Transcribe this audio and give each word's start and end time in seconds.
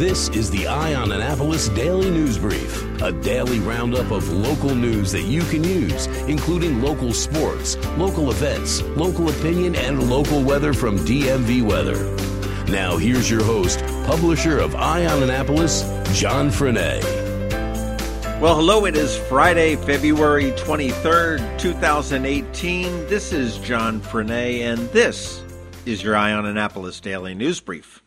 This 0.00 0.30
is 0.30 0.50
the 0.50 0.66
Eye 0.66 0.94
on 0.94 1.12
Annapolis 1.12 1.68
Daily 1.68 2.08
News 2.08 2.38
Brief, 2.38 3.02
a 3.02 3.12
daily 3.12 3.58
roundup 3.58 4.10
of 4.10 4.26
local 4.32 4.74
news 4.74 5.12
that 5.12 5.24
you 5.24 5.42
can 5.42 5.62
use, 5.62 6.06
including 6.26 6.80
local 6.80 7.12
sports, 7.12 7.76
local 7.98 8.30
events, 8.30 8.80
local 8.96 9.28
opinion, 9.28 9.76
and 9.76 10.08
local 10.08 10.42
weather 10.42 10.72
from 10.72 10.96
DMV 11.00 11.62
Weather. 11.62 12.02
Now, 12.72 12.96
here's 12.96 13.30
your 13.30 13.44
host, 13.44 13.80
publisher 14.06 14.58
of 14.58 14.74
Eye 14.74 15.04
on 15.04 15.22
Annapolis, 15.22 15.82
John 16.18 16.48
Frenaye. 16.48 17.02
Well, 18.40 18.56
hello, 18.56 18.86
it 18.86 18.96
is 18.96 19.18
Friday, 19.28 19.76
February 19.76 20.52
23rd, 20.52 21.58
2018. 21.58 23.06
This 23.06 23.34
is 23.34 23.58
John 23.58 24.00
Frenaye, 24.00 24.60
and 24.60 24.78
this 24.92 25.44
is 25.84 26.02
your 26.02 26.16
Eye 26.16 26.32
on 26.32 26.46
Annapolis 26.46 27.00
Daily 27.00 27.34
News 27.34 27.60
Brief. 27.60 28.02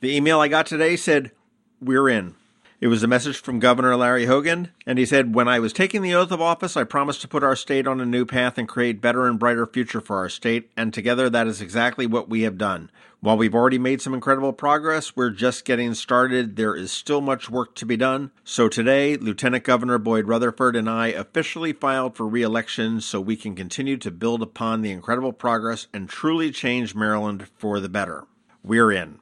The 0.00 0.16
email 0.16 0.40
I 0.40 0.48
got 0.48 0.64
today 0.64 0.96
said, 0.96 1.30
We're 1.78 2.08
in. 2.08 2.34
It 2.80 2.86
was 2.86 3.02
a 3.02 3.06
message 3.06 3.36
from 3.36 3.58
Governor 3.58 3.94
Larry 3.96 4.24
Hogan, 4.24 4.70
and 4.86 4.98
he 4.98 5.04
said, 5.04 5.34
When 5.34 5.46
I 5.46 5.58
was 5.58 5.74
taking 5.74 6.00
the 6.00 6.14
oath 6.14 6.32
of 6.32 6.40
office, 6.40 6.74
I 6.74 6.84
promised 6.84 7.20
to 7.20 7.28
put 7.28 7.44
our 7.44 7.54
state 7.54 7.86
on 7.86 8.00
a 8.00 8.06
new 8.06 8.24
path 8.24 8.56
and 8.56 8.66
create 8.66 9.02
better 9.02 9.26
and 9.26 9.38
brighter 9.38 9.66
future 9.66 10.00
for 10.00 10.16
our 10.16 10.30
state, 10.30 10.70
and 10.74 10.94
together 10.94 11.28
that 11.28 11.46
is 11.46 11.60
exactly 11.60 12.06
what 12.06 12.30
we 12.30 12.40
have 12.42 12.56
done. 12.56 12.90
While 13.20 13.36
we've 13.36 13.54
already 13.54 13.78
made 13.78 14.00
some 14.00 14.14
incredible 14.14 14.54
progress, 14.54 15.14
we're 15.14 15.28
just 15.28 15.66
getting 15.66 15.92
started. 15.92 16.56
There 16.56 16.74
is 16.74 16.90
still 16.90 17.20
much 17.20 17.50
work 17.50 17.74
to 17.74 17.84
be 17.84 17.98
done. 17.98 18.30
So 18.42 18.70
today, 18.70 19.18
Lieutenant 19.18 19.64
Governor 19.64 19.98
Boyd 19.98 20.28
Rutherford 20.28 20.76
and 20.76 20.88
I 20.88 21.08
officially 21.08 21.74
filed 21.74 22.16
for 22.16 22.26
re 22.26 22.40
election 22.40 23.02
so 23.02 23.20
we 23.20 23.36
can 23.36 23.54
continue 23.54 23.98
to 23.98 24.10
build 24.10 24.40
upon 24.40 24.80
the 24.80 24.92
incredible 24.92 25.34
progress 25.34 25.88
and 25.92 26.08
truly 26.08 26.50
change 26.52 26.94
Maryland 26.94 27.48
for 27.58 27.80
the 27.80 27.90
better. 27.90 28.24
We're 28.64 28.92
in. 28.92 29.20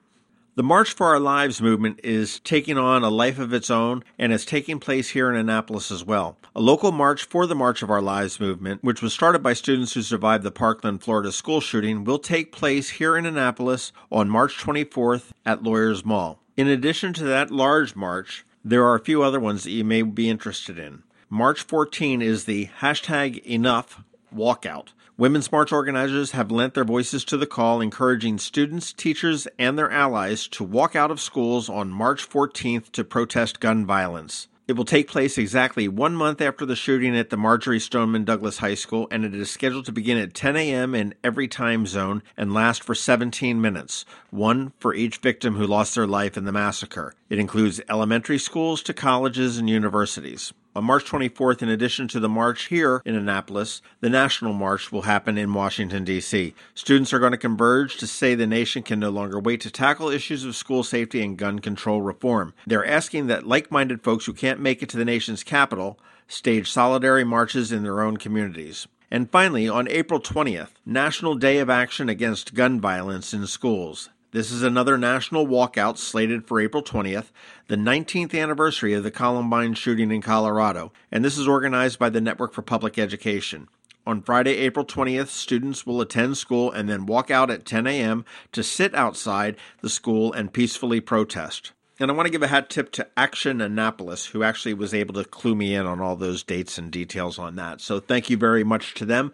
The 0.58 0.64
March 0.64 0.92
for 0.92 1.06
Our 1.06 1.20
Lives 1.20 1.62
movement 1.62 2.00
is 2.02 2.40
taking 2.40 2.76
on 2.76 3.04
a 3.04 3.10
life 3.10 3.38
of 3.38 3.52
its 3.52 3.70
own 3.70 4.02
and 4.18 4.32
is 4.32 4.44
taking 4.44 4.80
place 4.80 5.10
here 5.10 5.30
in 5.30 5.36
Annapolis 5.36 5.92
as 5.92 6.02
well. 6.02 6.36
A 6.56 6.60
local 6.60 6.90
march 6.90 7.26
for 7.26 7.46
the 7.46 7.54
March 7.54 7.80
of 7.80 7.92
Our 7.92 8.02
Lives 8.02 8.40
movement, 8.40 8.82
which 8.82 9.00
was 9.00 9.12
started 9.12 9.40
by 9.40 9.52
students 9.52 9.92
who 9.92 10.02
survived 10.02 10.42
the 10.42 10.50
Parkland, 10.50 11.00
Florida 11.00 11.30
school 11.30 11.60
shooting, 11.60 12.02
will 12.02 12.18
take 12.18 12.50
place 12.50 12.90
here 12.90 13.16
in 13.16 13.24
Annapolis 13.24 13.92
on 14.10 14.28
March 14.28 14.56
24th 14.58 15.30
at 15.46 15.62
Lawyers 15.62 16.04
Mall. 16.04 16.40
In 16.56 16.66
addition 16.66 17.12
to 17.12 17.22
that 17.22 17.52
large 17.52 17.94
march, 17.94 18.44
there 18.64 18.84
are 18.84 18.96
a 18.96 19.04
few 19.04 19.22
other 19.22 19.38
ones 19.38 19.62
that 19.62 19.70
you 19.70 19.84
may 19.84 20.02
be 20.02 20.28
interested 20.28 20.76
in. 20.76 21.04
March 21.30 21.62
14 21.62 22.20
is 22.20 22.46
the 22.46 22.66
hashtag 22.80 23.44
enough 23.44 24.02
walkout. 24.34 24.88
Women's 25.16 25.50
March 25.50 25.72
organizers 25.72 26.30
have 26.30 26.50
lent 26.50 26.74
their 26.74 26.84
voices 26.84 27.24
to 27.24 27.36
the 27.36 27.46
call, 27.46 27.80
encouraging 27.80 28.38
students, 28.38 28.92
teachers, 28.92 29.48
and 29.58 29.76
their 29.76 29.90
allies 29.90 30.46
to 30.48 30.62
walk 30.62 30.94
out 30.94 31.10
of 31.10 31.20
schools 31.20 31.68
on 31.68 31.90
March 31.90 32.28
14th 32.28 32.92
to 32.92 33.02
protest 33.02 33.58
gun 33.58 33.84
violence. 33.84 34.46
It 34.68 34.76
will 34.76 34.84
take 34.84 35.08
place 35.08 35.38
exactly 35.38 35.88
one 35.88 36.14
month 36.14 36.42
after 36.42 36.66
the 36.66 36.76
shooting 36.76 37.16
at 37.16 37.30
the 37.30 37.38
Marjory 37.38 37.80
Stoneman 37.80 38.24
Douglas 38.24 38.58
High 38.58 38.74
School, 38.74 39.08
and 39.10 39.24
it 39.24 39.34
is 39.34 39.50
scheduled 39.50 39.86
to 39.86 39.92
begin 39.92 40.18
at 40.18 40.34
10 40.34 40.56
a.m. 40.56 40.94
in 40.94 41.14
every 41.24 41.48
time 41.48 41.86
zone 41.86 42.22
and 42.36 42.52
last 42.52 42.84
for 42.84 42.94
17 42.94 43.62
minutes, 43.62 44.04
one 44.28 44.74
for 44.78 44.94
each 44.94 45.16
victim 45.16 45.54
who 45.54 45.66
lost 45.66 45.94
their 45.94 46.06
life 46.06 46.36
in 46.36 46.44
the 46.44 46.52
massacre. 46.52 47.14
It 47.30 47.38
includes 47.38 47.80
elementary 47.88 48.36
schools 48.36 48.82
to 48.82 48.92
colleges 48.92 49.56
and 49.56 49.70
universities. 49.70 50.52
On 50.76 50.84
March 50.84 51.04
24th, 51.04 51.62
in 51.62 51.68
addition 51.68 52.08
to 52.08 52.20
the 52.20 52.28
march 52.28 52.66
here 52.66 53.02
in 53.04 53.14
Annapolis, 53.14 53.80
the 54.00 54.10
national 54.10 54.52
march 54.52 54.92
will 54.92 55.02
happen 55.02 55.38
in 55.38 55.54
Washington, 55.54 56.04
D.C. 56.04 56.54
Students 56.74 57.12
are 57.12 57.18
going 57.18 57.32
to 57.32 57.38
converge 57.38 57.96
to 57.96 58.06
say 58.06 58.34
the 58.34 58.46
nation 58.46 58.82
can 58.82 59.00
no 59.00 59.10
longer 59.10 59.40
wait 59.40 59.60
to 59.62 59.70
tackle 59.70 60.08
issues 60.08 60.44
of 60.44 60.54
school 60.54 60.84
safety 60.84 61.22
and 61.22 61.36
gun 61.38 61.58
control 61.58 62.02
reform. 62.02 62.54
They're 62.66 62.86
asking 62.86 63.26
that 63.26 63.46
like 63.46 63.72
minded 63.72 64.02
folks 64.02 64.26
who 64.26 64.32
can't 64.32 64.60
make 64.60 64.82
it 64.82 64.88
to 64.90 64.96
the 64.96 65.04
nation's 65.04 65.42
capital 65.42 65.98
stage 66.28 66.70
solidarity 66.70 67.24
marches 67.24 67.72
in 67.72 67.82
their 67.82 68.02
own 68.02 68.18
communities. 68.18 68.86
And 69.10 69.30
finally, 69.30 69.68
on 69.68 69.88
April 69.88 70.20
20th, 70.20 70.72
National 70.84 71.34
Day 71.34 71.58
of 71.58 71.70
Action 71.70 72.10
Against 72.10 72.54
Gun 72.54 72.78
Violence 72.78 73.32
in 73.32 73.46
Schools. 73.46 74.10
This 74.30 74.52
is 74.52 74.62
another 74.62 74.98
national 74.98 75.46
walkout 75.46 75.96
slated 75.96 76.46
for 76.46 76.60
April 76.60 76.82
20th, 76.82 77.30
the 77.68 77.76
19th 77.76 78.38
anniversary 78.38 78.92
of 78.92 79.02
the 79.02 79.10
Columbine 79.10 79.72
shooting 79.72 80.10
in 80.10 80.20
Colorado, 80.20 80.92
and 81.10 81.24
this 81.24 81.38
is 81.38 81.48
organized 81.48 81.98
by 81.98 82.10
the 82.10 82.20
Network 82.20 82.52
for 82.52 82.60
Public 82.60 82.98
Education. 82.98 83.68
On 84.06 84.20
Friday, 84.20 84.56
April 84.56 84.84
20th, 84.84 85.28
students 85.28 85.86
will 85.86 86.02
attend 86.02 86.36
school 86.36 86.70
and 86.70 86.90
then 86.90 87.06
walk 87.06 87.30
out 87.30 87.50
at 87.50 87.64
10 87.64 87.86
a.m. 87.86 88.26
to 88.52 88.62
sit 88.62 88.94
outside 88.94 89.56
the 89.80 89.88
school 89.88 90.30
and 90.34 90.52
peacefully 90.52 91.00
protest. 91.00 91.72
And 91.98 92.10
I 92.10 92.14
want 92.14 92.26
to 92.26 92.30
give 92.30 92.42
a 92.42 92.48
hat 92.48 92.68
tip 92.68 92.92
to 92.92 93.08
Action 93.16 93.62
Annapolis, 93.62 94.26
who 94.26 94.42
actually 94.42 94.74
was 94.74 94.92
able 94.92 95.14
to 95.14 95.24
clue 95.24 95.54
me 95.54 95.74
in 95.74 95.86
on 95.86 96.00
all 96.00 96.16
those 96.16 96.42
dates 96.42 96.76
and 96.76 96.90
details 96.90 97.38
on 97.38 97.56
that. 97.56 97.80
So 97.80 97.98
thank 97.98 98.28
you 98.28 98.36
very 98.36 98.62
much 98.62 98.92
to 98.96 99.06
them. 99.06 99.32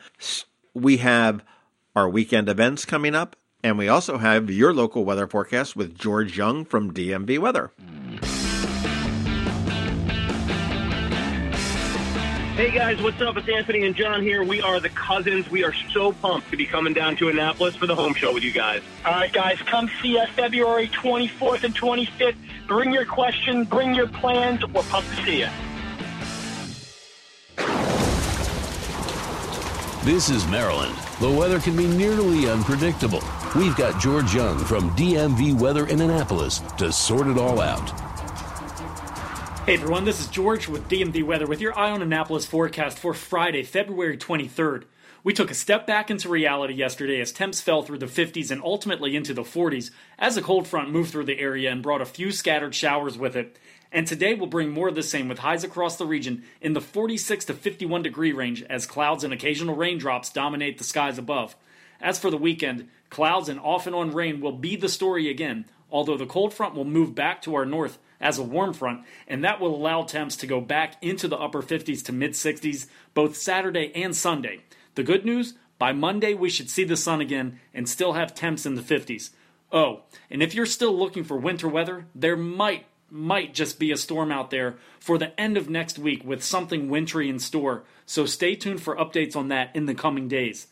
We 0.72 0.98
have 0.98 1.42
our 1.96 2.08
weekend 2.08 2.48
events 2.48 2.84
coming 2.84 3.16
up, 3.16 3.34
and 3.64 3.78
we 3.78 3.88
also 3.88 4.18
have 4.18 4.50
your 4.50 4.74
local 4.74 5.06
weather 5.06 5.26
forecast 5.26 5.74
with 5.74 5.96
George 5.96 6.36
Young 6.36 6.66
from 6.66 6.92
DMV 6.92 7.38
Weather. 7.38 7.72
Hey 12.56 12.70
guys, 12.70 13.02
what's 13.02 13.20
up? 13.22 13.36
It's 13.38 13.48
Anthony 13.48 13.84
and 13.84 13.96
John 13.96 14.22
here. 14.22 14.44
We 14.44 14.60
are 14.60 14.78
the 14.78 14.90
cousins. 14.90 15.50
We 15.50 15.64
are 15.64 15.72
so 15.92 16.12
pumped 16.12 16.50
to 16.50 16.56
be 16.56 16.66
coming 16.66 16.92
down 16.92 17.16
to 17.16 17.30
Annapolis 17.30 17.74
for 17.74 17.86
the 17.86 17.96
home 17.96 18.14
show 18.14 18.32
with 18.32 18.44
you 18.44 18.52
guys. 18.52 18.82
All 19.04 19.12
right, 19.12 19.32
guys, 19.32 19.58
come 19.62 19.90
see 20.02 20.18
us 20.18 20.28
February 20.30 20.88
24th 20.88 21.64
and 21.64 21.74
25th. 21.74 22.36
Bring 22.68 22.92
your 22.92 23.06
question, 23.06 23.64
bring 23.64 23.94
your 23.94 24.06
plans. 24.06 24.64
We're 24.66 24.82
pumped 24.82 25.08
to 25.16 25.24
see 25.24 25.40
you. 25.40 25.48
This 30.04 30.28
is 30.28 30.46
Maryland. 30.48 30.94
The 31.18 31.30
weather 31.30 31.58
can 31.58 31.74
be 31.74 31.86
nearly 31.86 32.50
unpredictable. 32.50 33.22
We've 33.56 33.74
got 33.74 33.98
George 33.98 34.34
Young 34.34 34.58
from 34.58 34.90
DMV 34.90 35.58
Weather 35.58 35.86
in 35.86 36.02
Annapolis 36.02 36.58
to 36.76 36.92
sort 36.92 37.26
it 37.26 37.38
all 37.38 37.58
out. 37.58 37.88
Hey 39.64 39.72
everyone, 39.72 40.04
this 40.04 40.20
is 40.20 40.26
George 40.26 40.68
with 40.68 40.90
DMV 40.90 41.24
Weather 41.24 41.46
with 41.46 41.62
your 41.62 41.74
Eye 41.78 41.90
on 41.90 42.02
Annapolis 42.02 42.44
forecast 42.44 42.98
for 42.98 43.14
Friday, 43.14 43.62
February 43.62 44.18
23rd. 44.18 44.84
We 45.22 45.32
took 45.32 45.50
a 45.50 45.54
step 45.54 45.86
back 45.86 46.10
into 46.10 46.28
reality 46.28 46.74
yesterday 46.74 47.18
as 47.22 47.32
temps 47.32 47.62
fell 47.62 47.82
through 47.82 47.96
the 47.96 48.04
50s 48.04 48.50
and 48.50 48.60
ultimately 48.62 49.16
into 49.16 49.32
the 49.32 49.40
40s 49.40 49.90
as 50.18 50.36
a 50.36 50.42
cold 50.42 50.68
front 50.68 50.90
moved 50.90 51.12
through 51.12 51.24
the 51.24 51.40
area 51.40 51.72
and 51.72 51.82
brought 51.82 52.02
a 52.02 52.04
few 52.04 52.30
scattered 52.30 52.74
showers 52.74 53.16
with 53.16 53.34
it. 53.34 53.58
And 53.94 54.08
today 54.08 54.34
will 54.34 54.48
bring 54.48 54.70
more 54.70 54.88
of 54.88 54.96
the 54.96 55.04
same 55.04 55.28
with 55.28 55.38
highs 55.38 55.62
across 55.62 55.96
the 55.96 56.04
region 56.04 56.42
in 56.60 56.72
the 56.72 56.80
46 56.80 57.44
to 57.44 57.54
51 57.54 58.02
degree 58.02 58.32
range 58.32 58.64
as 58.64 58.86
clouds 58.86 59.22
and 59.22 59.32
occasional 59.32 59.76
raindrops 59.76 60.30
dominate 60.30 60.78
the 60.78 60.84
skies 60.84 61.16
above. 61.16 61.54
As 62.00 62.18
for 62.18 62.28
the 62.28 62.36
weekend, 62.36 62.88
clouds 63.08 63.48
and 63.48 63.60
off 63.60 63.86
and 63.86 63.94
on 63.94 64.10
rain 64.10 64.40
will 64.40 64.50
be 64.50 64.74
the 64.74 64.88
story 64.88 65.30
again, 65.30 65.66
although 65.92 66.16
the 66.16 66.26
cold 66.26 66.52
front 66.52 66.74
will 66.74 66.84
move 66.84 67.14
back 67.14 67.40
to 67.42 67.54
our 67.54 67.64
north 67.64 67.98
as 68.20 68.36
a 68.36 68.42
warm 68.42 68.72
front, 68.72 69.04
and 69.28 69.44
that 69.44 69.60
will 69.60 69.76
allow 69.76 70.02
temps 70.02 70.34
to 70.38 70.46
go 70.48 70.60
back 70.60 71.00
into 71.00 71.28
the 71.28 71.38
upper 71.38 71.62
50s 71.62 72.04
to 72.04 72.12
mid 72.12 72.32
60s 72.32 72.88
both 73.14 73.36
Saturday 73.36 73.92
and 73.94 74.16
Sunday. 74.16 74.62
The 74.96 75.04
good 75.04 75.24
news 75.24 75.54
by 75.78 75.92
Monday, 75.92 76.34
we 76.34 76.50
should 76.50 76.68
see 76.68 76.82
the 76.82 76.96
sun 76.96 77.20
again 77.20 77.60
and 77.72 77.88
still 77.88 78.14
have 78.14 78.34
temps 78.34 78.66
in 78.66 78.74
the 78.74 78.82
50s. 78.82 79.30
Oh, 79.70 80.02
and 80.30 80.42
if 80.42 80.52
you're 80.52 80.66
still 80.66 80.98
looking 80.98 81.22
for 81.22 81.36
winter 81.36 81.68
weather, 81.68 82.06
there 82.12 82.36
might 82.36 82.86
might 83.14 83.54
just 83.54 83.78
be 83.78 83.92
a 83.92 83.96
storm 83.96 84.32
out 84.32 84.50
there 84.50 84.74
for 84.98 85.18
the 85.18 85.38
end 85.40 85.56
of 85.56 85.70
next 85.70 86.00
week 86.00 86.24
with 86.24 86.42
something 86.42 86.88
wintry 86.88 87.28
in 87.28 87.38
store. 87.38 87.84
So 88.06 88.26
stay 88.26 88.56
tuned 88.56 88.82
for 88.82 88.96
updates 88.96 89.36
on 89.36 89.48
that 89.48 89.74
in 89.74 89.86
the 89.86 89.94
coming 89.94 90.26
days. 90.26 90.66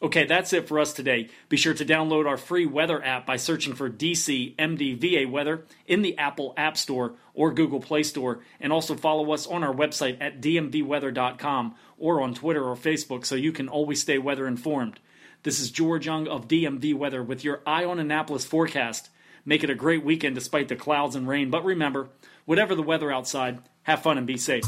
Okay, 0.00 0.24
that's 0.24 0.52
it 0.52 0.68
for 0.68 0.78
us 0.78 0.92
today. 0.92 1.28
Be 1.48 1.56
sure 1.56 1.74
to 1.74 1.84
download 1.84 2.28
our 2.28 2.36
free 2.36 2.66
weather 2.66 3.04
app 3.04 3.26
by 3.26 3.36
searching 3.36 3.74
for 3.74 3.90
DC 3.90 4.54
MDVA 4.54 5.28
Weather 5.28 5.64
in 5.88 6.02
the 6.02 6.16
Apple 6.16 6.54
App 6.56 6.76
Store 6.76 7.14
or 7.34 7.52
Google 7.52 7.80
Play 7.80 8.04
Store, 8.04 8.38
and 8.60 8.72
also 8.72 8.94
follow 8.94 9.32
us 9.32 9.44
on 9.48 9.64
our 9.64 9.74
website 9.74 10.18
at 10.20 10.40
dmvweather.com 10.40 11.74
or 11.98 12.22
on 12.22 12.32
Twitter 12.32 12.62
or 12.62 12.76
Facebook 12.76 13.26
so 13.26 13.34
you 13.34 13.50
can 13.50 13.68
always 13.68 14.00
stay 14.00 14.18
weather 14.18 14.46
informed. 14.46 15.00
This 15.42 15.58
is 15.58 15.72
George 15.72 16.06
Young 16.06 16.28
of 16.28 16.46
DMV 16.46 16.94
Weather 16.94 17.24
with 17.24 17.42
your 17.42 17.60
Eye 17.66 17.84
on 17.84 17.98
Annapolis 17.98 18.44
forecast. 18.44 19.10
Make 19.44 19.64
it 19.64 19.70
a 19.70 19.74
great 19.74 20.04
weekend 20.04 20.34
despite 20.34 20.68
the 20.68 20.76
clouds 20.76 21.16
and 21.16 21.28
rain, 21.28 21.50
but 21.50 21.64
remember, 21.64 22.08
whatever 22.44 22.74
the 22.74 22.82
weather 22.82 23.12
outside, 23.12 23.60
have 23.82 24.02
fun 24.02 24.18
and 24.18 24.26
be 24.26 24.36
safe. 24.36 24.64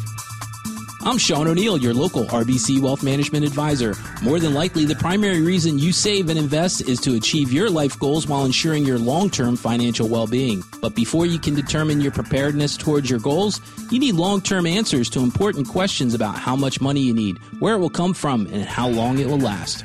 I'm 1.03 1.17
Sean 1.17 1.49
O'Neill, 1.49 1.79
your 1.79 1.95
local 1.95 2.25
RBC 2.27 2.83
Wealth 2.83 3.03
Management 3.03 3.47
Advisor. 3.47 3.95
More 4.23 4.39
than 4.39 4.53
likely, 4.53 4.85
the 4.85 4.95
primary 4.95 5.41
reason 5.41 5.79
you 5.79 5.93
save 5.93 6.29
and 6.29 6.39
invest 6.39 6.83
is 6.83 7.01
to 7.01 7.17
achieve 7.17 7.51
your 7.51 7.71
life 7.71 7.99
goals 7.99 8.27
while 8.27 8.45
ensuring 8.45 8.85
your 8.85 8.99
long 8.99 9.31
term 9.31 9.57
financial 9.57 10.09
well 10.09 10.27
being. 10.27 10.63
But 10.83 10.95
before 10.95 11.25
you 11.25 11.39
can 11.39 11.55
determine 11.55 12.03
your 12.03 12.13
preparedness 12.13 12.77
towards 12.77 13.09
your 13.09 13.19
goals, 13.19 13.63
you 13.91 13.99
need 13.99 14.15
long 14.15 14.43
term 14.43 14.67
answers 14.67 15.09
to 15.11 15.21
important 15.21 15.69
questions 15.69 16.13
about 16.13 16.37
how 16.37 16.55
much 16.55 16.83
money 16.83 17.01
you 17.01 17.15
need, 17.15 17.39
where 17.61 17.77
it 17.77 17.79
will 17.79 17.89
come 17.89 18.13
from, 18.13 18.47
and 18.49 18.65
how 18.65 18.87
long 18.87 19.19
it 19.19 19.27
will 19.27 19.41
last. 19.41 19.85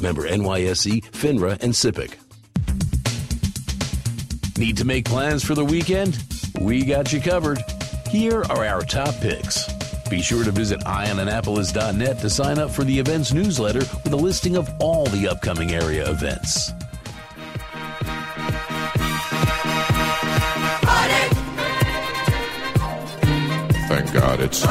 Member 0.00 0.28
NYSE, 0.28 1.02
FINRA, 1.12 1.62
and 1.62 1.72
SIPC. 1.72 2.14
Need 4.58 4.76
to 4.76 4.84
make 4.84 5.04
plans 5.04 5.44
for 5.44 5.54
the 5.54 5.64
weekend? 5.64 6.22
We 6.60 6.84
got 6.84 7.12
you 7.12 7.20
covered. 7.20 7.58
Here 8.08 8.42
are 8.44 8.64
our 8.64 8.82
top 8.82 9.14
picks. 9.20 9.72
Be 10.08 10.22
sure 10.22 10.44
to 10.44 10.52
visit 10.52 10.80
eyeonannapolis.net 10.80 12.20
to 12.20 12.30
sign 12.30 12.58
up 12.58 12.70
for 12.70 12.84
the 12.84 12.98
events 12.98 13.32
newsletter 13.32 13.80
with 14.04 14.12
a 14.12 14.16
listing 14.16 14.56
of 14.56 14.70
all 14.78 15.06
the 15.06 15.28
upcoming 15.28 15.72
area 15.72 16.08
events. 16.08 16.70
Thank 23.88 24.12
God 24.12 24.40
it's. 24.40 24.64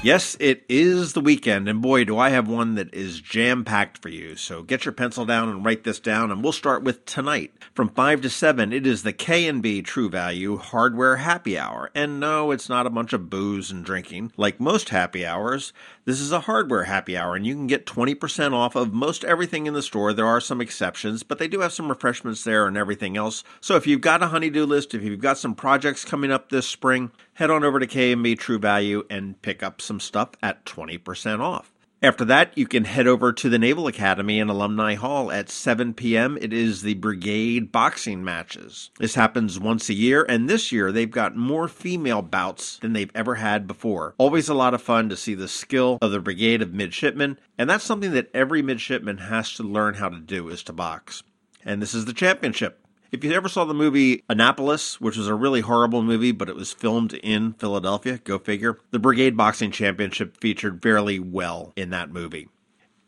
Yes, 0.00 0.36
it 0.38 0.64
is 0.68 1.14
the 1.14 1.20
weekend, 1.20 1.68
and 1.68 1.82
boy, 1.82 2.04
do 2.04 2.16
I 2.18 2.28
have 2.28 2.46
one 2.48 2.76
that 2.76 2.94
is 2.94 3.20
jam 3.20 3.64
packed 3.64 4.00
for 4.00 4.08
you. 4.08 4.36
So 4.36 4.62
get 4.62 4.84
your 4.84 4.92
pencil 4.92 5.26
down 5.26 5.48
and 5.48 5.64
write 5.64 5.82
this 5.82 5.98
down, 5.98 6.30
and 6.30 6.40
we'll 6.40 6.52
start 6.52 6.84
with 6.84 7.04
tonight. 7.04 7.52
From 7.74 7.88
5 7.88 8.20
to 8.20 8.30
7, 8.30 8.72
it 8.72 8.86
is 8.86 9.02
the 9.02 9.12
K&B 9.12 9.82
True 9.82 10.08
Value 10.08 10.56
Hardware 10.56 11.16
Happy 11.16 11.58
Hour. 11.58 11.90
And 11.96 12.20
no, 12.20 12.52
it's 12.52 12.68
not 12.68 12.86
a 12.86 12.90
bunch 12.90 13.12
of 13.12 13.28
booze 13.28 13.72
and 13.72 13.84
drinking. 13.84 14.32
Like 14.36 14.60
most 14.60 14.90
happy 14.90 15.26
hours, 15.26 15.72
this 16.08 16.20
is 16.20 16.32
a 16.32 16.40
hardware 16.40 16.84
happy 16.84 17.18
hour, 17.18 17.36
and 17.36 17.46
you 17.46 17.54
can 17.54 17.66
get 17.66 17.84
20% 17.84 18.54
off 18.54 18.74
of 18.74 18.94
most 18.94 19.26
everything 19.26 19.66
in 19.66 19.74
the 19.74 19.82
store. 19.82 20.14
There 20.14 20.24
are 20.24 20.40
some 20.40 20.62
exceptions, 20.62 21.22
but 21.22 21.38
they 21.38 21.48
do 21.48 21.60
have 21.60 21.74
some 21.74 21.90
refreshments 21.90 22.44
there 22.44 22.66
and 22.66 22.78
everything 22.78 23.18
else. 23.18 23.44
So 23.60 23.76
if 23.76 23.86
you've 23.86 24.00
got 24.00 24.22
a 24.22 24.28
honeydew 24.28 24.64
list, 24.64 24.94
if 24.94 25.02
you've 25.02 25.20
got 25.20 25.36
some 25.36 25.54
projects 25.54 26.06
coming 26.06 26.32
up 26.32 26.48
this 26.48 26.66
spring, 26.66 27.10
head 27.34 27.50
on 27.50 27.62
over 27.62 27.78
to 27.78 27.86
K&B 27.86 28.36
True 28.36 28.58
Value 28.58 29.04
and 29.10 29.42
pick 29.42 29.62
up 29.62 29.82
some 29.82 30.00
stuff 30.00 30.30
at 30.42 30.64
20% 30.64 31.40
off. 31.40 31.74
After 32.00 32.24
that, 32.26 32.56
you 32.56 32.68
can 32.68 32.84
head 32.84 33.08
over 33.08 33.32
to 33.32 33.48
the 33.48 33.58
Naval 33.58 33.88
Academy 33.88 34.38
and 34.38 34.48
Alumni 34.48 34.94
Hall 34.94 35.32
at 35.32 35.50
7 35.50 35.94
p.m. 35.94 36.38
It 36.40 36.52
is 36.52 36.82
the 36.82 36.94
Brigade 36.94 37.72
boxing 37.72 38.22
matches. 38.22 38.90
This 39.00 39.16
happens 39.16 39.58
once 39.58 39.88
a 39.88 39.94
year, 39.94 40.24
and 40.28 40.48
this 40.48 40.70
year 40.70 40.92
they've 40.92 41.10
got 41.10 41.34
more 41.34 41.66
female 41.66 42.22
bouts 42.22 42.78
than 42.78 42.92
they've 42.92 43.10
ever 43.16 43.34
had 43.34 43.66
before. 43.66 44.14
Always 44.16 44.48
a 44.48 44.54
lot 44.54 44.74
of 44.74 44.82
fun 44.82 45.08
to 45.08 45.16
see 45.16 45.34
the 45.34 45.48
skill 45.48 45.98
of 46.00 46.12
the 46.12 46.20
Brigade 46.20 46.62
of 46.62 46.72
Midshipmen, 46.72 47.36
and 47.58 47.68
that's 47.68 47.82
something 47.82 48.12
that 48.12 48.30
every 48.32 48.62
midshipman 48.62 49.18
has 49.18 49.52
to 49.54 49.64
learn 49.64 49.94
how 49.94 50.08
to 50.08 50.20
do 50.20 50.48
is 50.50 50.62
to 50.64 50.72
box. 50.72 51.24
And 51.64 51.82
this 51.82 51.94
is 51.94 52.04
the 52.04 52.12
championship. 52.12 52.78
If 53.10 53.24
you 53.24 53.32
ever 53.32 53.48
saw 53.48 53.64
the 53.64 53.72
movie 53.72 54.22
Annapolis, 54.28 55.00
which 55.00 55.16
was 55.16 55.28
a 55.28 55.34
really 55.34 55.62
horrible 55.62 56.02
movie, 56.02 56.30
but 56.30 56.50
it 56.50 56.54
was 56.54 56.74
filmed 56.74 57.14
in 57.14 57.54
Philadelphia, 57.54 58.18
go 58.18 58.38
figure, 58.38 58.80
the 58.90 58.98
Brigade 58.98 59.34
Boxing 59.34 59.70
Championship 59.70 60.36
featured 60.36 60.82
fairly 60.82 61.18
well 61.18 61.72
in 61.74 61.88
that 61.88 62.10
movie. 62.10 62.48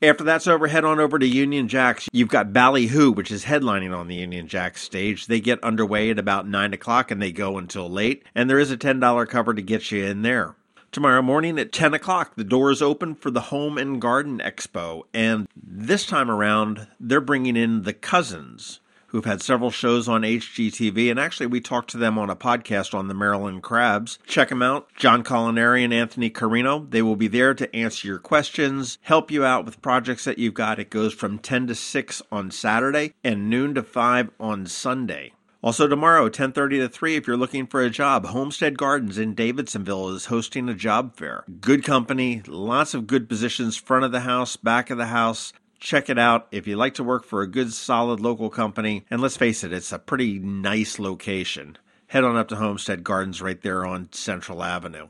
After 0.00 0.24
that's 0.24 0.46
over, 0.46 0.68
head 0.68 0.86
on 0.86 1.00
over 1.00 1.18
to 1.18 1.26
Union 1.26 1.68
Jacks. 1.68 2.08
You've 2.14 2.30
got 2.30 2.54
Ballyhoo, 2.54 3.12
which 3.12 3.30
is 3.30 3.44
headlining 3.44 3.94
on 3.94 4.08
the 4.08 4.14
Union 4.14 4.48
Jacks 4.48 4.80
stage. 4.80 5.26
They 5.26 5.38
get 5.38 5.62
underway 5.62 6.08
at 6.08 6.18
about 6.18 6.48
9 6.48 6.72
o'clock 6.72 7.10
and 7.10 7.20
they 7.20 7.30
go 7.30 7.58
until 7.58 7.90
late, 7.90 8.22
and 8.34 8.48
there 8.48 8.58
is 8.58 8.70
a 8.70 8.78
$10 8.78 9.28
cover 9.28 9.52
to 9.52 9.60
get 9.60 9.90
you 9.90 10.06
in 10.06 10.22
there. 10.22 10.56
Tomorrow 10.92 11.20
morning 11.20 11.58
at 11.58 11.72
10 11.72 11.92
o'clock, 11.92 12.36
the 12.36 12.44
doors 12.44 12.80
open 12.80 13.14
for 13.14 13.30
the 13.30 13.42
Home 13.42 13.76
and 13.76 14.00
Garden 14.00 14.38
Expo, 14.38 15.02
and 15.12 15.46
this 15.54 16.06
time 16.06 16.30
around, 16.30 16.88
they're 16.98 17.20
bringing 17.20 17.54
in 17.54 17.82
the 17.82 17.92
Cousins 17.92 18.80
who've 19.10 19.24
had 19.24 19.42
several 19.42 19.70
shows 19.70 20.08
on 20.08 20.22
HGTV. 20.22 21.10
And 21.10 21.20
actually, 21.20 21.46
we 21.46 21.60
talked 21.60 21.90
to 21.90 21.98
them 21.98 22.18
on 22.18 22.30
a 22.30 22.36
podcast 22.36 22.94
on 22.94 23.08
the 23.08 23.14
Maryland 23.14 23.62
Crabs. 23.62 24.18
Check 24.26 24.48
them 24.48 24.62
out. 24.62 24.88
John 24.96 25.22
Colaneri 25.22 25.84
and 25.84 25.92
Anthony 25.92 26.30
Carrino. 26.30 26.86
They 26.90 27.02
will 27.02 27.16
be 27.16 27.28
there 27.28 27.54
to 27.54 27.74
answer 27.76 28.06
your 28.08 28.18
questions, 28.18 28.98
help 29.02 29.30
you 29.30 29.44
out 29.44 29.64
with 29.64 29.82
projects 29.82 30.24
that 30.24 30.38
you've 30.38 30.54
got. 30.54 30.78
It 30.78 30.90
goes 30.90 31.12
from 31.12 31.38
10 31.38 31.66
to 31.68 31.74
6 31.74 32.22
on 32.30 32.50
Saturday 32.50 33.14
and 33.24 33.50
noon 33.50 33.74
to 33.74 33.82
5 33.82 34.30
on 34.38 34.66
Sunday. 34.66 35.32
Also 35.62 35.86
tomorrow, 35.86 36.30
10:30 36.30 36.78
to 36.78 36.88
3 36.88 37.16
if 37.16 37.26
you're 37.26 37.36
looking 37.36 37.66
for 37.66 37.82
a 37.82 37.90
job, 37.90 38.24
Homestead 38.24 38.78
Gardens 38.78 39.18
in 39.18 39.34
Davidsonville 39.34 40.14
is 40.14 40.26
hosting 40.26 40.70
a 40.70 40.74
job 40.74 41.14
fair. 41.16 41.44
Good 41.60 41.84
company, 41.84 42.40
lots 42.46 42.94
of 42.94 43.06
good 43.06 43.28
positions 43.28 43.76
front 43.76 44.06
of 44.06 44.10
the 44.10 44.20
house, 44.20 44.56
back 44.56 44.88
of 44.88 44.96
the 44.96 45.06
house. 45.06 45.52
Check 45.80 46.10
it 46.10 46.18
out 46.18 46.46
if 46.52 46.66
you 46.66 46.76
like 46.76 46.92
to 46.94 47.04
work 47.04 47.24
for 47.24 47.40
a 47.40 47.46
good 47.46 47.72
solid 47.72 48.20
local 48.20 48.50
company. 48.50 49.06
And 49.10 49.22
let's 49.22 49.38
face 49.38 49.64
it, 49.64 49.72
it's 49.72 49.92
a 49.92 49.98
pretty 49.98 50.38
nice 50.38 50.98
location. 50.98 51.78
Head 52.08 52.22
on 52.22 52.36
up 52.36 52.48
to 52.48 52.56
Homestead 52.56 53.02
Gardens 53.02 53.40
right 53.40 53.60
there 53.62 53.86
on 53.86 54.12
Central 54.12 54.62
Avenue. 54.62 55.08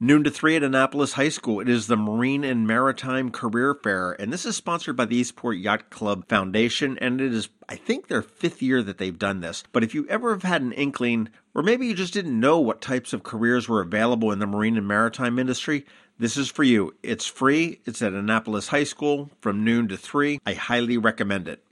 Noon 0.00 0.22
to 0.22 0.30
3 0.30 0.54
at 0.54 0.62
Annapolis 0.62 1.14
High 1.14 1.28
School. 1.28 1.58
It 1.58 1.68
is 1.68 1.88
the 1.88 1.96
Marine 1.96 2.44
and 2.44 2.68
Maritime 2.68 3.32
Career 3.32 3.74
Fair, 3.74 4.12
and 4.12 4.32
this 4.32 4.46
is 4.46 4.54
sponsored 4.54 4.94
by 4.94 5.06
the 5.06 5.16
Eastport 5.16 5.56
Yacht 5.56 5.90
Club 5.90 6.28
Foundation, 6.28 6.96
and 6.98 7.20
it 7.20 7.34
is, 7.34 7.48
I 7.68 7.74
think, 7.74 8.06
their 8.06 8.22
fifth 8.22 8.62
year 8.62 8.80
that 8.80 8.98
they've 8.98 9.18
done 9.18 9.40
this. 9.40 9.64
But 9.72 9.82
if 9.82 9.96
you 9.96 10.06
ever 10.06 10.30
have 10.30 10.44
had 10.44 10.62
an 10.62 10.70
inkling, 10.70 11.30
or 11.52 11.64
maybe 11.64 11.88
you 11.88 11.94
just 11.94 12.14
didn't 12.14 12.38
know 12.38 12.60
what 12.60 12.80
types 12.80 13.12
of 13.12 13.24
careers 13.24 13.68
were 13.68 13.80
available 13.80 14.30
in 14.30 14.38
the 14.38 14.46
marine 14.46 14.76
and 14.76 14.86
maritime 14.86 15.36
industry, 15.36 15.84
this 16.16 16.36
is 16.36 16.48
for 16.48 16.62
you. 16.62 16.94
It's 17.02 17.26
free, 17.26 17.80
it's 17.84 18.00
at 18.00 18.12
Annapolis 18.12 18.68
High 18.68 18.84
School 18.84 19.30
from 19.40 19.64
noon 19.64 19.88
to 19.88 19.96
3. 19.96 20.38
I 20.46 20.52
highly 20.52 20.96
recommend 20.96 21.48
it. 21.48 21.64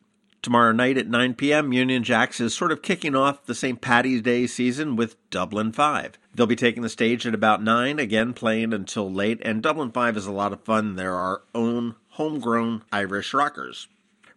Tomorrow 0.47 0.71
night 0.71 0.97
at 0.97 1.09
9 1.09 1.35
p.m., 1.35 1.73
Union 1.73 2.05
Jacks 2.05 2.41
is 2.41 2.55
sort 2.55 2.71
of 2.71 2.81
kicking 2.81 3.17
off 3.17 3.47
the 3.47 3.55
St. 3.55 3.81
Patty's 3.81 4.23
Day 4.23 4.47
season 4.47 4.95
with 4.95 5.17
Dublin 5.29 5.73
5. 5.73 6.13
They'll 6.33 6.47
be 6.47 6.55
taking 6.55 6.85
the 6.85 6.89
stage 6.89 7.27
at 7.27 7.35
about 7.35 7.65
9, 7.65 7.99
again 7.99 8.33
playing 8.33 8.73
until 8.73 9.13
late, 9.13 9.41
and 9.45 9.61
Dublin 9.61 9.91
5 9.91 10.17
is 10.17 10.27
a 10.27 10.31
lot 10.31 10.53
of 10.53 10.63
fun. 10.63 10.95
They're 10.95 11.17
our 11.17 11.43
own 11.53 11.97
homegrown 12.11 12.85
Irish 12.93 13.35
rockers. 13.35 13.89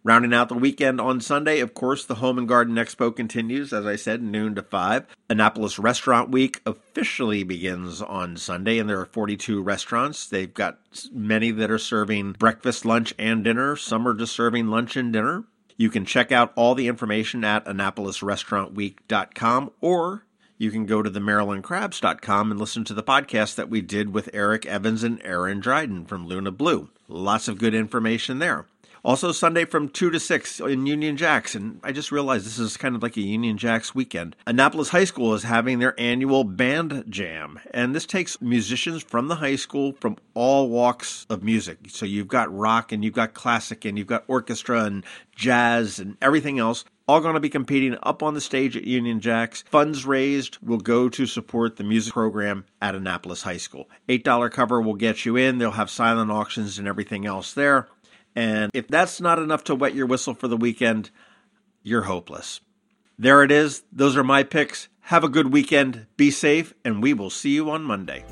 Rounding 0.02 0.34
out 0.34 0.48
the 0.48 0.56
weekend 0.56 1.00
on 1.00 1.20
Sunday, 1.20 1.60
of 1.60 1.74
course, 1.74 2.04
the 2.04 2.16
Home 2.16 2.38
and 2.38 2.48
Garden 2.48 2.74
Expo 2.74 3.14
continues, 3.14 3.72
as 3.72 3.86
I 3.86 3.94
said, 3.94 4.20
noon 4.20 4.56
to 4.56 4.62
5. 4.62 5.06
Annapolis 5.28 5.78
Restaurant 5.78 6.30
Week 6.30 6.60
officially 6.66 7.44
begins 7.44 8.02
on 8.02 8.36
Sunday, 8.36 8.80
and 8.80 8.90
there 8.90 8.98
are 8.98 9.06
42 9.06 9.62
restaurants. 9.62 10.26
They've 10.26 10.52
got 10.52 10.80
many 11.12 11.52
that 11.52 11.70
are 11.70 11.78
serving 11.78 12.32
breakfast, 12.32 12.84
lunch, 12.84 13.14
and 13.16 13.44
dinner. 13.44 13.76
Some 13.76 14.08
are 14.08 14.14
just 14.14 14.34
serving 14.34 14.66
lunch 14.66 14.96
and 14.96 15.12
dinner. 15.12 15.44
You 15.80 15.88
can 15.88 16.04
check 16.04 16.30
out 16.30 16.52
all 16.56 16.74
the 16.74 16.88
information 16.88 17.42
at 17.42 17.64
AnnapolisRestaurantWeek.com 17.64 19.70
or 19.80 20.26
you 20.58 20.70
can 20.70 20.84
go 20.84 21.00
to 21.00 21.08
the 21.08 21.20
MarylandCrabs.com 21.20 22.50
and 22.50 22.60
listen 22.60 22.84
to 22.84 22.92
the 22.92 23.02
podcast 23.02 23.54
that 23.54 23.70
we 23.70 23.80
did 23.80 24.12
with 24.12 24.28
Eric 24.34 24.66
Evans 24.66 25.02
and 25.02 25.22
Aaron 25.24 25.58
Dryden 25.58 26.04
from 26.04 26.26
Luna 26.26 26.50
Blu. 26.50 26.90
Lots 27.08 27.48
of 27.48 27.56
good 27.56 27.74
information 27.74 28.40
there. 28.40 28.66
Also, 29.02 29.32
Sunday 29.32 29.64
from 29.64 29.88
2 29.88 30.10
to 30.10 30.20
6 30.20 30.60
in 30.60 30.86
Union 30.86 31.16
Jacks. 31.16 31.54
And 31.54 31.80
I 31.82 31.92
just 31.92 32.12
realized 32.12 32.46
this 32.46 32.58
is 32.58 32.76
kind 32.76 32.94
of 32.94 33.02
like 33.02 33.16
a 33.16 33.22
Union 33.22 33.56
Jacks 33.56 33.94
weekend. 33.94 34.36
Annapolis 34.46 34.90
High 34.90 35.04
School 35.04 35.34
is 35.34 35.42
having 35.42 35.78
their 35.78 35.98
annual 35.98 36.44
band 36.44 37.04
jam. 37.08 37.58
And 37.72 37.94
this 37.94 38.06
takes 38.06 38.40
musicians 38.40 39.02
from 39.02 39.28
the 39.28 39.36
high 39.36 39.56
school 39.56 39.92
from 40.00 40.16
all 40.34 40.68
walks 40.68 41.26
of 41.30 41.42
music. 41.42 41.78
So 41.88 42.04
you've 42.04 42.28
got 42.28 42.54
rock 42.54 42.92
and 42.92 43.04
you've 43.04 43.14
got 43.14 43.34
classic 43.34 43.84
and 43.84 43.96
you've 43.96 44.06
got 44.06 44.24
orchestra 44.28 44.84
and 44.84 45.04
jazz 45.34 45.98
and 45.98 46.16
everything 46.20 46.58
else 46.58 46.84
all 47.10 47.20
going 47.20 47.34
to 47.34 47.40
be 47.40 47.48
competing 47.48 47.96
up 48.04 48.22
on 48.22 48.34
the 48.34 48.40
stage 48.40 48.76
at 48.76 48.84
Union 48.84 49.18
Jacks. 49.18 49.64
Funds 49.68 50.06
raised 50.06 50.58
will 50.62 50.78
go 50.78 51.08
to 51.08 51.26
support 51.26 51.74
the 51.74 51.82
music 51.82 52.12
program 52.12 52.64
at 52.80 52.94
Annapolis 52.94 53.42
High 53.42 53.56
School. 53.56 53.90
$8 54.08 54.52
cover 54.52 54.80
will 54.80 54.94
get 54.94 55.24
you 55.24 55.34
in. 55.34 55.58
They'll 55.58 55.72
have 55.72 55.90
silent 55.90 56.30
auctions 56.30 56.78
and 56.78 56.86
everything 56.86 57.26
else 57.26 57.52
there. 57.52 57.88
And 58.34 58.70
if 58.74 58.88
that's 58.88 59.20
not 59.20 59.38
enough 59.38 59.64
to 59.64 59.74
wet 59.74 59.94
your 59.94 60.06
whistle 60.06 60.34
for 60.34 60.48
the 60.48 60.56
weekend, 60.56 61.10
you're 61.82 62.02
hopeless. 62.02 62.60
There 63.18 63.42
it 63.42 63.50
is. 63.50 63.82
Those 63.92 64.16
are 64.16 64.24
my 64.24 64.42
picks. 64.42 64.88
Have 65.00 65.24
a 65.24 65.28
good 65.28 65.52
weekend. 65.52 66.06
Be 66.16 66.30
safe, 66.30 66.72
and 66.84 67.02
we 67.02 67.12
will 67.12 67.30
see 67.30 67.50
you 67.50 67.70
on 67.70 67.82
Monday. 67.82 68.24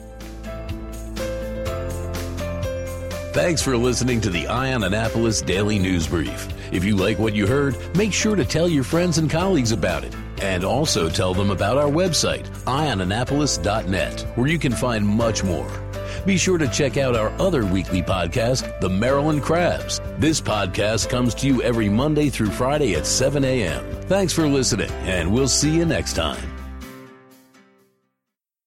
Thanks 3.32 3.62
for 3.62 3.76
listening 3.76 4.20
to 4.22 4.30
the 4.30 4.48
Eye 4.48 4.72
on 4.72 4.82
Annapolis 4.82 5.42
Daily 5.42 5.78
News 5.78 6.06
Brief. 6.06 6.48
If 6.72 6.84
you 6.84 6.96
like 6.96 7.18
what 7.18 7.36
you 7.36 7.46
heard, 7.46 7.76
make 7.96 8.12
sure 8.12 8.34
to 8.34 8.44
tell 8.44 8.68
your 8.68 8.84
friends 8.84 9.18
and 9.18 9.30
colleagues 9.30 9.72
about 9.72 10.04
it. 10.04 10.14
And 10.40 10.64
also 10.64 11.08
tell 11.08 11.34
them 11.34 11.50
about 11.50 11.78
our 11.78 11.90
website, 11.90 12.48
eyeonannapolis.net, 12.64 14.20
where 14.36 14.48
you 14.48 14.58
can 14.58 14.72
find 14.72 15.06
much 15.06 15.44
more. 15.44 15.87
Be 16.28 16.36
sure 16.36 16.58
to 16.58 16.68
check 16.68 16.98
out 16.98 17.16
our 17.16 17.30
other 17.40 17.64
weekly 17.64 18.02
podcast, 18.02 18.80
The 18.80 18.88
Maryland 18.90 19.42
Crabs. 19.42 19.98
This 20.18 20.42
podcast 20.42 21.08
comes 21.08 21.34
to 21.36 21.46
you 21.46 21.62
every 21.62 21.88
Monday 21.88 22.28
through 22.28 22.50
Friday 22.50 22.96
at 22.96 23.06
7 23.06 23.42
a.m. 23.44 23.82
Thanks 24.02 24.34
for 24.34 24.46
listening, 24.46 24.90
and 25.06 25.32
we'll 25.32 25.48
see 25.48 25.74
you 25.74 25.86
next 25.86 26.12
time. 26.12 26.57